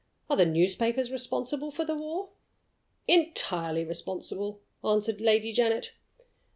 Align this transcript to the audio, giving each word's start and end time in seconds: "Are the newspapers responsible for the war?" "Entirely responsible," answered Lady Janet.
"Are 0.31 0.35
the 0.35 0.47
newspapers 0.47 1.11
responsible 1.11 1.69
for 1.69 1.85
the 1.85 1.93
war?" 1.93 2.31
"Entirely 3.07 3.85
responsible," 3.85 4.59
answered 4.83 5.21
Lady 5.21 5.51
Janet. 5.51 5.91